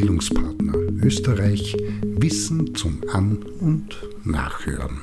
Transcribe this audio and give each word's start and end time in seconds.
Bildungspartner 0.00 0.78
Österreich 1.02 1.76
Wissen 2.02 2.74
zum 2.74 3.02
An- 3.12 3.42
und 3.60 3.98
Nachhören. 4.24 5.02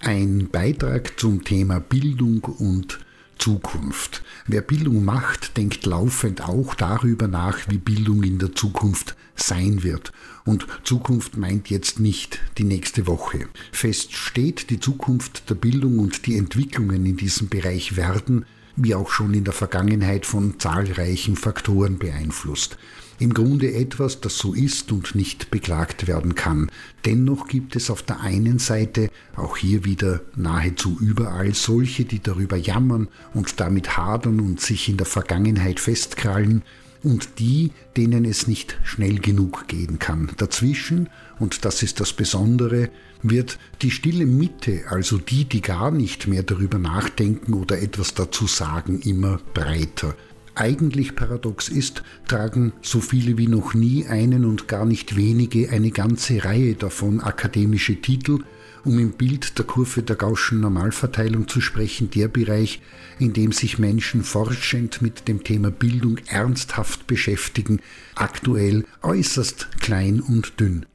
Ein 0.00 0.50
Beitrag 0.52 1.18
zum 1.18 1.44
Thema 1.44 1.80
Bildung 1.80 2.40
und 2.44 2.98
Zukunft. 3.38 4.22
Wer 4.46 4.60
Bildung 4.60 5.02
macht, 5.02 5.56
denkt 5.56 5.86
laufend 5.86 6.46
auch 6.46 6.74
darüber 6.74 7.26
nach, 7.26 7.70
wie 7.70 7.78
Bildung 7.78 8.22
in 8.22 8.38
der 8.38 8.54
Zukunft 8.54 9.16
sein 9.34 9.82
wird. 9.82 10.12
Und 10.44 10.66
Zukunft 10.84 11.38
meint 11.38 11.70
jetzt 11.70 11.98
nicht 11.98 12.38
die 12.58 12.64
nächste 12.64 13.06
Woche. 13.06 13.48
Fest 13.72 14.12
steht, 14.12 14.68
die 14.68 14.78
Zukunft 14.78 15.48
der 15.48 15.54
Bildung 15.54 16.00
und 16.00 16.26
die 16.26 16.36
Entwicklungen 16.36 17.06
in 17.06 17.16
diesem 17.16 17.48
Bereich 17.48 17.96
werden, 17.96 18.44
wie 18.78 18.94
auch 18.94 19.10
schon 19.10 19.34
in 19.34 19.44
der 19.44 19.52
Vergangenheit, 19.52 20.24
von 20.24 20.58
zahlreichen 20.58 21.36
Faktoren 21.36 21.98
beeinflusst. 21.98 22.78
Im 23.20 23.34
Grunde 23.34 23.74
etwas, 23.74 24.20
das 24.20 24.38
so 24.38 24.54
ist 24.54 24.92
und 24.92 25.16
nicht 25.16 25.50
beklagt 25.50 26.06
werden 26.06 26.36
kann. 26.36 26.70
Dennoch 27.04 27.48
gibt 27.48 27.74
es 27.74 27.90
auf 27.90 28.02
der 28.02 28.20
einen 28.20 28.60
Seite 28.60 29.10
auch 29.34 29.56
hier 29.56 29.84
wieder 29.84 30.20
nahezu 30.36 30.96
überall 31.00 31.52
solche, 31.52 32.04
die 32.04 32.22
darüber 32.22 32.56
jammern 32.56 33.08
und 33.34 33.58
damit 33.58 33.96
hadern 33.96 34.38
und 34.38 34.60
sich 34.60 34.88
in 34.88 34.98
der 34.98 35.06
Vergangenheit 35.06 35.80
festkrallen, 35.80 36.62
und 37.08 37.38
die, 37.38 37.72
denen 37.96 38.26
es 38.26 38.46
nicht 38.46 38.78
schnell 38.84 39.18
genug 39.18 39.66
gehen 39.66 39.98
kann. 39.98 40.30
Dazwischen, 40.36 41.08
und 41.38 41.64
das 41.64 41.82
ist 41.82 42.00
das 42.00 42.12
Besondere, 42.12 42.90
wird 43.22 43.58
die 43.80 43.90
stille 43.90 44.26
Mitte, 44.26 44.82
also 44.90 45.16
die, 45.16 45.46
die 45.46 45.62
gar 45.62 45.90
nicht 45.90 46.28
mehr 46.28 46.42
darüber 46.42 46.78
nachdenken 46.78 47.54
oder 47.54 47.80
etwas 47.80 48.12
dazu 48.12 48.46
sagen, 48.46 49.00
immer 49.00 49.40
breiter 49.54 50.14
eigentlich 50.54 51.14
paradox 51.14 51.68
ist, 51.68 52.02
tragen 52.26 52.72
so 52.82 53.00
viele 53.00 53.38
wie 53.38 53.46
noch 53.46 53.74
nie 53.74 54.06
einen 54.06 54.44
und 54.44 54.66
gar 54.66 54.84
nicht 54.84 55.16
wenige 55.16 55.70
eine 55.70 55.92
ganze 55.92 56.44
Reihe 56.44 56.74
davon 56.74 57.20
akademische 57.20 58.00
Titel, 58.00 58.40
um 58.84 58.98
im 58.98 59.12
Bild 59.12 59.58
der 59.58 59.64
Kurve 59.64 60.02
der 60.02 60.16
Gaußschen 60.16 60.60
Normalverteilung 60.60 61.48
zu 61.48 61.60
sprechen, 61.60 62.10
der 62.10 62.28
Bereich, 62.28 62.80
in 63.18 63.32
dem 63.32 63.52
sich 63.52 63.78
Menschen 63.78 64.24
forschend 64.24 65.02
mit 65.02 65.28
dem 65.28 65.44
Thema 65.44 65.70
Bildung 65.70 66.18
ernsthaft 66.26 67.06
beschäftigen, 67.06 67.80
aktuell 68.14 68.84
äußerst 69.02 69.68
klein 69.80 70.20
und 70.20 70.60
dünn. 70.60 70.86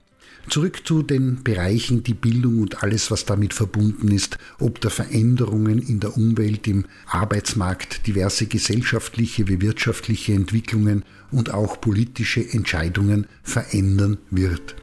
Zurück 0.49 0.85
zu 0.85 1.03
den 1.03 1.41
Bereichen, 1.43 2.03
die 2.03 2.13
Bildung 2.13 2.59
und 2.59 2.83
alles, 2.83 3.09
was 3.11 3.25
damit 3.25 3.53
verbunden 3.53 4.11
ist, 4.11 4.37
ob 4.59 4.81
der 4.81 4.91
Veränderungen 4.91 5.79
in 5.79 6.01
der 6.01 6.17
Umwelt, 6.17 6.67
im 6.67 6.85
Arbeitsmarkt, 7.07 8.05
diverse 8.07 8.47
gesellschaftliche 8.47 9.47
wie 9.47 9.61
wirtschaftliche 9.61 10.33
Entwicklungen 10.33 11.05
und 11.31 11.53
auch 11.53 11.79
politische 11.79 12.47
Entscheidungen 12.47 13.25
verändern 13.41 14.17
wird. 14.31 14.75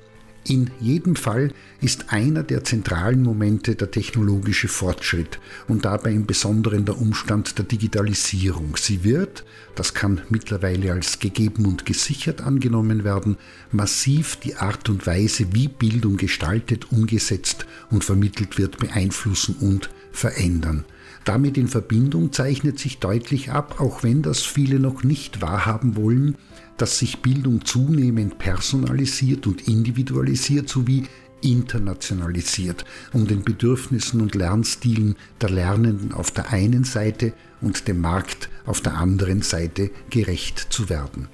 In 0.49 0.71
jedem 0.81 1.17
Fall 1.17 1.53
ist 1.83 2.13
einer 2.13 2.43
der 2.43 2.65
zentralen 2.65 3.23
Momente 3.23 3.77
der 3.77 3.91
technologische 3.91 4.69
Fortschritt 4.69 5.39
und 5.69 5.85
dabei 5.85 6.13
im 6.13 6.25
Besonderen 6.25 6.87
der 6.87 6.99
Umstand 6.99 7.59
der 7.59 7.67
Digitalisierung. 7.67 8.77
Sie 8.77 9.05
wird, 9.05 9.45
das 9.75 9.93
kann 9.93 10.23
mittlerweile 10.31 10.93
als 10.93 11.19
gegeben 11.19 11.67
und 11.67 11.85
gesichert 11.85 12.41
angenommen 12.41 13.05
werden, 13.05 13.37
massiv 13.71 14.37
die 14.37 14.57
Art 14.57 14.89
und 14.89 15.07
Weise, 15.07 15.53
wie 15.53 15.69
Bildung 15.69 16.17
gestaltet, 16.17 16.91
umgesetzt 16.91 17.67
und 17.91 18.03
vermittelt 18.03 18.57
wird, 18.57 18.79
beeinflussen 18.79 19.57
und 19.61 19.91
verändern. 20.11 20.85
Damit 21.25 21.59
in 21.59 21.69
Verbindung 21.69 22.33
zeichnet 22.33 22.79
sich 22.79 22.99
deutlich 22.99 23.53
ab, 23.53 23.77
auch 23.79 24.03
wenn 24.03 24.23
das 24.23 24.41
viele 24.41 24.81
noch 24.81 25.05
nicht 25.05 25.43
wahrhaben 25.43 25.97
wollen, 25.97 26.37
dass 26.81 26.99
sich 26.99 27.21
Bildung 27.21 27.65
zunehmend 27.65 28.39
personalisiert 28.39 29.47
und 29.47 29.69
individualisiert 29.69 30.69
sowie 30.69 31.05
internationalisiert, 31.43 32.85
um 33.13 33.27
den 33.27 33.43
Bedürfnissen 33.43 34.21
und 34.21 34.35
Lernstilen 34.35 35.17
der 35.41 35.51
Lernenden 35.51 36.13
auf 36.13 36.31
der 36.31 36.51
einen 36.51 36.85
Seite 36.85 37.33
und 37.61 37.89
dem 37.89 38.01
Markt 38.01 38.49
auf 38.67 38.81
der 38.81 38.95
anderen 38.95 39.43
Seite 39.43 39.91
gerecht 40.11 40.67
zu 40.71 40.89
werden. 40.89 41.29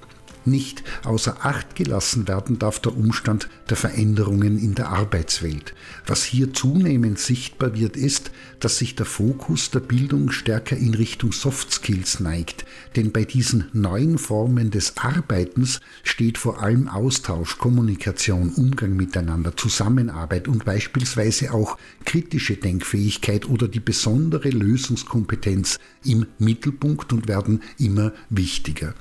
Nicht 0.47 0.81
außer 1.03 1.45
Acht 1.45 1.75
gelassen 1.75 2.29
werden 2.29 2.57
darf 2.57 2.79
der 2.79 2.95
Umstand 2.95 3.49
der 3.69 3.75
Veränderungen 3.75 4.57
in 4.57 4.75
der 4.75 4.87
Arbeitswelt. 4.87 5.73
Was 6.05 6.23
hier 6.23 6.53
zunehmend 6.53 7.19
sichtbar 7.19 7.75
wird, 7.75 7.97
ist, 7.97 8.31
dass 8.61 8.77
sich 8.77 8.95
der 8.95 9.05
Fokus 9.05 9.71
der 9.71 9.81
Bildung 9.81 10.31
stärker 10.31 10.77
in 10.77 10.93
Richtung 10.93 11.33
Soft 11.33 11.73
Skills 11.73 12.21
neigt, 12.21 12.63
denn 12.95 13.11
bei 13.11 13.25
diesen 13.25 13.65
neuen 13.73 14.17
Formen 14.17 14.71
des 14.71 14.95
Arbeitens 14.95 15.81
steht 16.03 16.37
vor 16.37 16.63
allem 16.63 16.87
Austausch, 16.87 17.57
Kommunikation, 17.57 18.53
Umgang 18.53 18.95
miteinander, 18.95 19.57
Zusammenarbeit 19.57 20.47
und 20.47 20.63
beispielsweise 20.63 21.53
auch 21.53 21.77
kritische 22.05 22.55
Denkfähigkeit 22.55 23.49
oder 23.49 23.67
die 23.67 23.81
besondere 23.81 24.49
Lösungskompetenz 24.49 25.77
im 26.05 26.25
Mittelpunkt 26.39 27.11
und 27.11 27.27
werden 27.27 27.63
immer 27.77 28.13
wichtiger. 28.29 28.93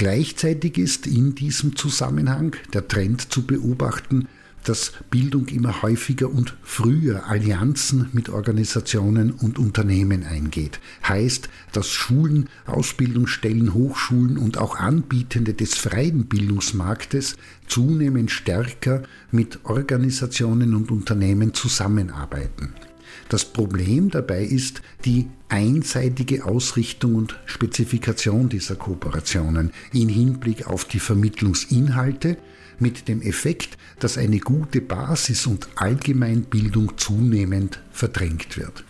Gleichzeitig 0.00 0.78
ist 0.78 1.06
in 1.06 1.34
diesem 1.34 1.76
Zusammenhang 1.76 2.56
der 2.72 2.88
Trend 2.88 3.30
zu 3.30 3.42
beobachten, 3.42 4.28
dass 4.64 4.94
Bildung 5.10 5.48
immer 5.48 5.82
häufiger 5.82 6.30
und 6.30 6.56
früher 6.62 7.26
Allianzen 7.26 8.08
mit 8.14 8.30
Organisationen 8.30 9.30
und 9.30 9.58
Unternehmen 9.58 10.22
eingeht. 10.22 10.80
Heißt, 11.06 11.50
dass 11.72 11.90
Schulen, 11.90 12.48
Ausbildungsstellen, 12.64 13.74
Hochschulen 13.74 14.38
und 14.38 14.56
auch 14.56 14.76
Anbietende 14.76 15.52
des 15.52 15.74
freien 15.74 16.24
Bildungsmarktes 16.24 17.36
zunehmend 17.66 18.30
stärker 18.30 19.02
mit 19.30 19.66
Organisationen 19.66 20.74
und 20.76 20.90
Unternehmen 20.90 21.52
zusammenarbeiten. 21.52 22.72
Das 23.28 23.44
Problem 23.44 24.10
dabei 24.10 24.44
ist 24.44 24.82
die 25.04 25.28
einseitige 25.48 26.44
Ausrichtung 26.44 27.14
und 27.14 27.38
Spezifikation 27.46 28.48
dieser 28.48 28.76
Kooperationen 28.76 29.72
in 29.92 30.08
Hinblick 30.08 30.66
auf 30.66 30.84
die 30.84 31.00
Vermittlungsinhalte 31.00 32.36
mit 32.78 33.08
dem 33.08 33.22
Effekt, 33.22 33.76
dass 33.98 34.18
eine 34.18 34.38
gute 34.38 34.80
Basis 34.80 35.46
und 35.46 35.68
Allgemeinbildung 35.76 36.96
zunehmend 36.96 37.80
verdrängt 37.92 38.56
wird. 38.56 38.84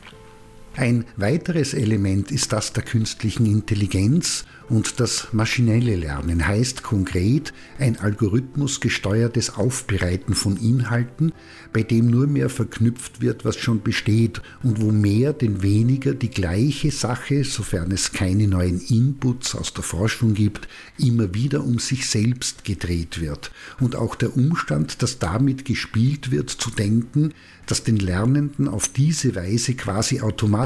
Ein 0.76 1.04
weiteres 1.16 1.75
Element 1.75 2.31
ist 2.31 2.53
das 2.53 2.72
der 2.72 2.84
künstlichen 2.84 3.44
Intelligenz 3.44 4.44
und 4.69 5.00
das 5.00 5.32
maschinelle 5.32 5.97
Lernen 5.97 6.47
heißt 6.47 6.84
konkret 6.84 7.53
ein 7.81 7.98
algorithmusgesteuertes 7.98 9.56
Aufbereiten 9.56 10.34
von 10.34 10.56
Inhalten, 10.56 11.32
bei 11.72 11.82
dem 11.82 12.06
nur 12.06 12.28
mehr 12.28 12.48
verknüpft 12.48 13.20
wird, 13.20 13.44
was 13.44 13.56
schon 13.56 13.82
besteht 13.82 14.41
und 14.62 14.80
wo 14.80 14.92
mehr 14.92 15.32
denn 15.32 15.62
weniger 15.62 16.14
die 16.14 16.30
gleiche 16.30 16.92
Sache, 16.92 17.42
sofern 17.42 17.91
es 17.91 18.12
keine 18.12 18.47
neuen 18.47 18.80
Inputs 18.80 19.56
aus 19.56 19.75
der 19.75 19.82
Forschung 19.82 20.34
gibt, 20.34 20.69
immer 20.98 21.34
wieder 21.34 21.64
um 21.64 21.80
sich 21.80 22.09
selbst 22.09 22.64
gedreht 22.64 23.20
wird. 23.20 23.50
Und 23.80 23.97
auch 23.97 24.14
der 24.14 24.36
Umstand, 24.36 25.03
dass 25.03 25.19
damit 25.19 25.64
gespielt 25.64 26.30
wird, 26.30 26.48
zu 26.48 26.70
denken, 26.70 27.34
dass 27.66 27.82
den 27.82 27.97
Lernenden 27.97 28.69
auf 28.69 28.88
diese 28.88 29.34
Weise 29.34 29.75
quasi 29.75 30.20
automatisch 30.20 30.59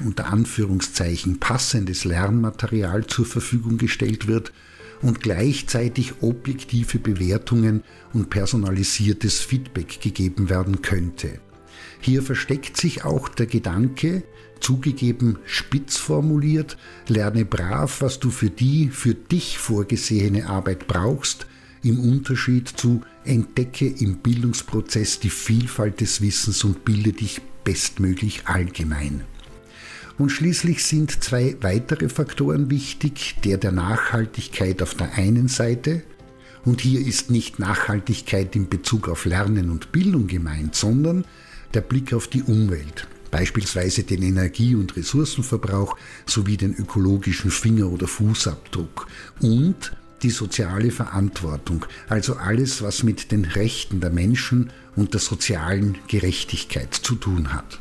unter 0.00 0.32
Anführungszeichen 0.32 1.38
passendes 1.38 2.04
Lernmaterial 2.04 3.06
zur 3.06 3.26
Verfügung 3.26 3.78
gestellt 3.78 4.26
wird 4.26 4.52
und 5.02 5.20
gleichzeitig 5.20 6.22
objektive 6.22 6.98
Bewertungen 6.98 7.84
und 8.12 8.30
personalisiertes 8.30 9.40
Feedback 9.40 10.00
gegeben 10.00 10.50
werden 10.50 10.82
könnte. 10.82 11.40
Hier 12.00 12.22
versteckt 12.22 12.76
sich 12.76 13.04
auch 13.04 13.28
der 13.28 13.46
Gedanke, 13.46 14.24
zugegeben 14.60 15.38
spitz 15.44 15.96
formuliert, 15.96 16.76
lerne 17.06 17.44
brav, 17.44 18.00
was 18.00 18.18
du 18.18 18.30
für 18.30 18.50
die 18.50 18.88
für 18.88 19.14
dich 19.14 19.58
vorgesehene 19.58 20.48
Arbeit 20.48 20.88
brauchst, 20.88 21.46
im 21.82 22.00
Unterschied 22.00 22.68
zu 22.68 23.02
entdecke 23.24 23.86
im 23.86 24.16
Bildungsprozess 24.18 25.20
die 25.20 25.30
Vielfalt 25.30 26.00
des 26.00 26.20
Wissens 26.20 26.64
und 26.64 26.84
bilde 26.84 27.12
dich 27.12 27.40
bestmöglich 27.68 28.46
allgemein. 28.46 29.24
Und 30.16 30.30
schließlich 30.30 30.86
sind 30.86 31.22
zwei 31.22 31.54
weitere 31.60 32.08
Faktoren 32.08 32.70
wichtig, 32.70 33.36
der 33.44 33.58
der 33.58 33.72
Nachhaltigkeit 33.72 34.80
auf 34.80 34.94
der 34.94 35.12
einen 35.18 35.48
Seite, 35.48 36.02
und 36.64 36.80
hier 36.80 37.06
ist 37.06 37.30
nicht 37.30 37.58
Nachhaltigkeit 37.58 38.56
in 38.56 38.70
Bezug 38.70 39.06
auf 39.10 39.26
Lernen 39.26 39.68
und 39.68 39.92
Bildung 39.92 40.28
gemeint, 40.28 40.76
sondern 40.76 41.26
der 41.74 41.82
Blick 41.82 42.14
auf 42.14 42.26
die 42.26 42.42
Umwelt, 42.42 43.06
beispielsweise 43.30 44.02
den 44.02 44.22
Energie- 44.22 44.74
und 44.74 44.96
Ressourcenverbrauch 44.96 45.94
sowie 46.24 46.56
den 46.56 46.74
ökologischen 46.74 47.50
Finger- 47.50 47.92
oder 47.92 48.08
Fußabdruck 48.08 49.08
und 49.42 49.92
die 50.22 50.30
soziale 50.30 50.90
Verantwortung, 50.90 51.86
also 52.08 52.36
alles, 52.36 52.82
was 52.82 53.02
mit 53.02 53.30
den 53.32 53.44
Rechten 53.44 54.00
der 54.00 54.10
Menschen 54.10 54.70
und 54.96 55.14
der 55.14 55.20
sozialen 55.20 55.98
Gerechtigkeit 56.08 56.94
zu 56.94 57.14
tun 57.14 57.52
hat. 57.52 57.78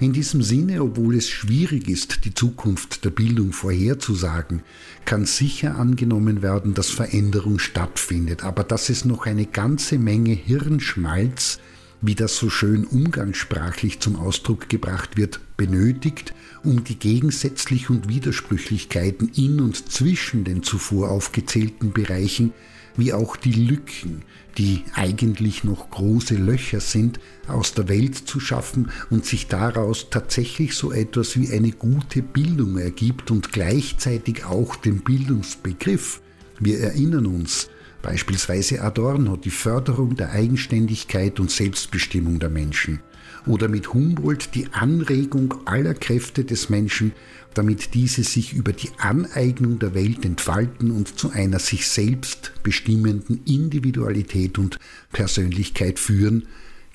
In 0.00 0.12
diesem 0.12 0.42
Sinne, 0.42 0.82
obwohl 0.82 1.14
es 1.14 1.28
schwierig 1.28 1.88
ist, 1.88 2.24
die 2.24 2.34
Zukunft 2.34 3.04
der 3.04 3.10
Bildung 3.10 3.52
vorherzusagen, 3.52 4.62
kann 5.04 5.24
sicher 5.24 5.76
angenommen 5.76 6.42
werden, 6.42 6.74
dass 6.74 6.90
Veränderung 6.90 7.58
stattfindet, 7.58 8.42
aber 8.42 8.64
dass 8.64 8.88
es 8.88 9.04
noch 9.04 9.26
eine 9.26 9.46
ganze 9.46 9.98
Menge 9.98 10.32
Hirnschmalz, 10.32 11.60
wie 12.06 12.14
das 12.14 12.36
so 12.36 12.50
schön 12.50 12.84
umgangssprachlich 12.84 14.00
zum 14.00 14.16
Ausdruck 14.16 14.68
gebracht 14.68 15.16
wird, 15.16 15.40
benötigt, 15.56 16.34
um 16.62 16.84
die 16.84 16.98
Gegensätzlich 16.98 17.88
und 17.88 18.08
Widersprüchlichkeiten 18.08 19.30
in 19.34 19.60
und 19.60 19.90
zwischen 19.90 20.44
den 20.44 20.62
zuvor 20.62 21.10
aufgezählten 21.10 21.92
Bereichen 21.92 22.52
wie 22.96 23.12
auch 23.12 23.36
die 23.36 23.52
Lücken, 23.52 24.22
die 24.58 24.84
eigentlich 24.94 25.64
noch 25.64 25.90
große 25.90 26.36
Löcher 26.36 26.80
sind, 26.80 27.18
aus 27.48 27.74
der 27.74 27.88
Welt 27.88 28.14
zu 28.14 28.38
schaffen 28.38 28.90
und 29.10 29.24
sich 29.24 29.48
daraus 29.48 30.10
tatsächlich 30.10 30.74
so 30.74 30.92
etwas 30.92 31.36
wie 31.36 31.50
eine 31.50 31.72
gute 31.72 32.22
Bildung 32.22 32.78
ergibt 32.78 33.30
und 33.30 33.50
gleichzeitig 33.50 34.44
auch 34.44 34.76
den 34.76 35.00
Bildungsbegriff. 35.00 36.20
Wir 36.60 36.80
erinnern 36.80 37.26
uns, 37.26 37.68
beispielsweise 38.04 38.82
Adorno, 38.82 39.36
die 39.36 39.50
Förderung 39.50 40.14
der 40.14 40.30
Eigenständigkeit 40.30 41.40
und 41.40 41.50
Selbstbestimmung 41.50 42.38
der 42.38 42.50
Menschen 42.50 43.00
oder 43.46 43.68
mit 43.68 43.94
Humboldt 43.94 44.54
die 44.54 44.68
Anregung 44.72 45.54
aller 45.64 45.94
Kräfte 45.94 46.44
des 46.44 46.68
Menschen, 46.68 47.12
damit 47.54 47.94
diese 47.94 48.22
sich 48.22 48.52
über 48.52 48.72
die 48.72 48.90
Aneignung 48.98 49.78
der 49.78 49.94
Welt 49.94 50.24
entfalten 50.24 50.90
und 50.90 51.18
zu 51.18 51.30
einer 51.30 51.58
sich 51.58 51.88
selbst 51.88 52.52
bestimmenden 52.62 53.40
Individualität 53.46 54.58
und 54.58 54.78
Persönlichkeit 55.12 55.98
führen, 55.98 56.46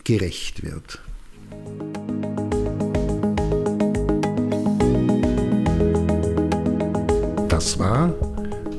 gerecht 0.03 0.63
wird. 0.63 1.01
Das 7.49 7.79
war 7.79 8.13